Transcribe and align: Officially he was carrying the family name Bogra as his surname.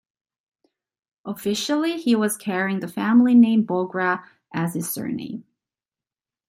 Officially 1.25 1.97
he 1.99 2.15
was 2.15 2.35
carrying 2.35 2.79
the 2.79 2.87
family 2.87 3.35
name 3.35 3.63
Bogra 3.67 4.23
as 4.51 4.73
his 4.73 4.91
surname. 4.91 5.43